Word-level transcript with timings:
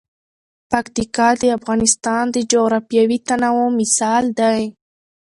پکتیکا 0.71 1.27
د 1.41 1.43
افغانستان 1.57 2.23
د 2.31 2.37
جغرافیوي 2.51 3.17
تنوع 3.27 3.69
مثال 3.79 4.23
دی. 4.39 4.61